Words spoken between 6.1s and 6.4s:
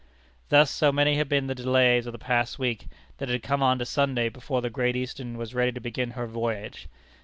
her